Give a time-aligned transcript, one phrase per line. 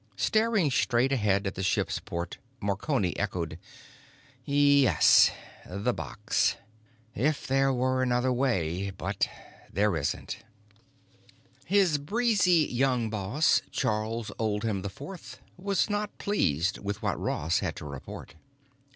[0.31, 3.59] '"Staring straight ahead at the ship's port Marconi echoed:
[4.43, 5.29] "Yes.
[5.69, 6.55] 'The box.'
[7.13, 9.29] If there were another way—but
[9.71, 10.39] there isn't."
[11.67, 17.85] His breezy young boss, Charles Oldham IV, was not pleased with what Ross had to
[17.85, 18.33] report.